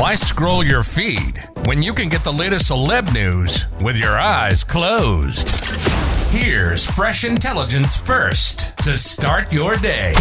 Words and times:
Why 0.00 0.14
scroll 0.14 0.64
your 0.64 0.82
feed 0.82 1.46
when 1.66 1.82
you 1.82 1.92
can 1.92 2.08
get 2.08 2.24
the 2.24 2.32
latest 2.32 2.70
celeb 2.70 3.12
news 3.12 3.66
with 3.82 3.98
your 3.98 4.18
eyes 4.18 4.64
closed? 4.64 5.46
Here's 6.30 6.86
fresh 6.86 7.24
intelligence 7.24 8.00
first 8.00 8.74
to 8.78 8.96
start 8.96 9.52
your 9.52 9.74
day. 9.74 10.14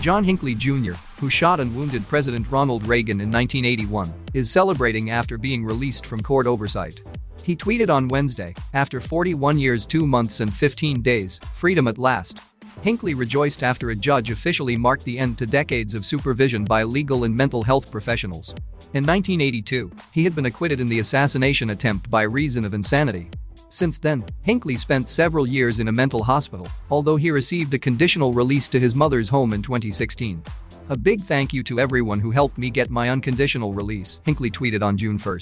John 0.00 0.24
Hinckley 0.24 0.56
Jr., 0.56 0.94
who 1.20 1.30
shot 1.30 1.60
and 1.60 1.76
wounded 1.76 2.08
President 2.08 2.50
Ronald 2.50 2.84
Reagan 2.88 3.20
in 3.20 3.30
1981, 3.30 4.12
is 4.34 4.50
celebrating 4.50 5.10
after 5.10 5.38
being 5.38 5.64
released 5.64 6.04
from 6.04 6.20
court 6.20 6.48
oversight. 6.48 7.04
He 7.44 7.54
tweeted 7.54 7.88
on 7.88 8.08
Wednesday, 8.08 8.52
after 8.72 8.98
41 8.98 9.58
years, 9.58 9.86
2 9.86 10.08
months, 10.08 10.40
and 10.40 10.52
15 10.52 11.02
days, 11.02 11.38
freedom 11.54 11.86
at 11.86 11.98
last, 11.98 12.40
Hinckley 12.84 13.14
rejoiced 13.14 13.62
after 13.62 13.88
a 13.88 13.96
judge 13.96 14.30
officially 14.30 14.76
marked 14.76 15.04
the 15.04 15.18
end 15.18 15.38
to 15.38 15.46
decades 15.46 15.94
of 15.94 16.04
supervision 16.04 16.66
by 16.66 16.82
legal 16.82 17.24
and 17.24 17.34
mental 17.34 17.62
health 17.62 17.90
professionals. 17.90 18.50
In 18.92 19.06
1982, 19.06 19.90
he 20.12 20.22
had 20.22 20.34
been 20.34 20.44
acquitted 20.44 20.80
in 20.80 20.90
the 20.90 20.98
assassination 20.98 21.70
attempt 21.70 22.10
by 22.10 22.24
reason 22.24 22.62
of 22.62 22.74
insanity. 22.74 23.30
Since 23.70 23.96
then, 23.96 24.22
Hinckley 24.42 24.76
spent 24.76 25.08
several 25.08 25.48
years 25.48 25.80
in 25.80 25.88
a 25.88 25.92
mental 25.92 26.22
hospital, 26.22 26.68
although 26.90 27.16
he 27.16 27.30
received 27.30 27.72
a 27.72 27.78
conditional 27.78 28.34
release 28.34 28.68
to 28.68 28.78
his 28.78 28.94
mother's 28.94 29.30
home 29.30 29.54
in 29.54 29.62
2016. 29.62 30.42
A 30.90 30.98
big 30.98 31.22
thank 31.22 31.54
you 31.54 31.62
to 31.62 31.80
everyone 31.80 32.20
who 32.20 32.32
helped 32.32 32.58
me 32.58 32.68
get 32.68 32.90
my 32.90 33.08
unconditional 33.08 33.72
release, 33.72 34.20
Hinckley 34.26 34.50
tweeted 34.50 34.82
on 34.82 34.98
June 34.98 35.16
1. 35.18 35.38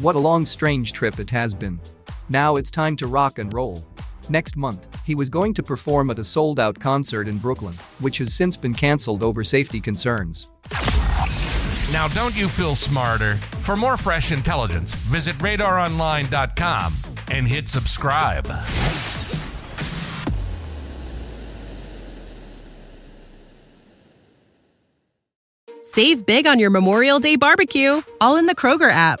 What 0.00 0.16
a 0.16 0.18
long, 0.18 0.44
strange 0.44 0.92
trip 0.92 1.18
it 1.18 1.30
has 1.30 1.54
been. 1.54 1.80
Now 2.28 2.56
it's 2.56 2.70
time 2.70 2.94
to 2.96 3.06
rock 3.06 3.38
and 3.38 3.54
roll. 3.54 3.86
Next 4.30 4.56
month, 4.56 4.86
he 5.04 5.14
was 5.14 5.28
going 5.28 5.52
to 5.54 5.62
perform 5.62 6.10
at 6.10 6.18
a 6.18 6.24
sold 6.24 6.58
out 6.58 6.78
concert 6.80 7.28
in 7.28 7.36
Brooklyn, 7.38 7.74
which 7.98 8.18
has 8.18 8.32
since 8.32 8.56
been 8.56 8.72
cancelled 8.72 9.22
over 9.22 9.44
safety 9.44 9.80
concerns. 9.80 10.48
Now, 11.92 12.08
don't 12.08 12.34
you 12.34 12.48
feel 12.48 12.74
smarter? 12.74 13.36
For 13.60 13.76
more 13.76 13.96
fresh 13.96 14.32
intelligence, 14.32 14.94
visit 14.94 15.36
radaronline.com 15.38 16.94
and 17.30 17.46
hit 17.46 17.68
subscribe. 17.68 18.46
Save 25.82 26.26
big 26.26 26.46
on 26.46 26.58
your 26.58 26.70
Memorial 26.70 27.20
Day 27.20 27.36
barbecue, 27.36 28.00
all 28.20 28.36
in 28.36 28.46
the 28.46 28.54
Kroger 28.54 28.90
app. 28.90 29.20